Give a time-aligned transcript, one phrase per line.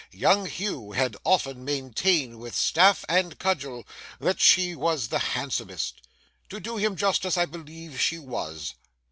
[0.11, 3.85] Young Hugh had often maintained with staff and cudgel
[4.19, 6.01] that she was the handsomest.
[6.49, 8.73] To do him justice, I believe she was.